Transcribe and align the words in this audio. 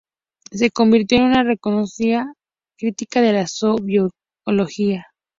Se 0.49 0.71
convirtió 0.71 1.19
en 1.19 1.25
una 1.25 1.43
reconocida 1.43 2.33
crítica 2.75 3.21
de 3.21 3.33
la 3.33 3.45
sociobiología. 3.45 5.05